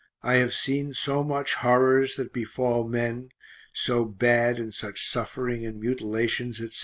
I 0.23 0.37
have 0.37 0.55
seen 0.55 0.95
so 0.95 1.23
much 1.23 1.53
horrors 1.53 2.15
that 2.15 2.33
befall 2.33 2.87
men 2.87 3.29
(so 3.71 4.03
bad 4.03 4.57
and 4.59 4.73
such 4.73 5.05
suffering 5.07 5.63
and 5.63 5.79
mutilations, 5.79 6.59
etc. 6.59 6.79